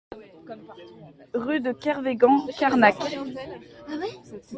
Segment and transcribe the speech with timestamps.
[1.35, 2.95] Rue de Kervegan, Carnac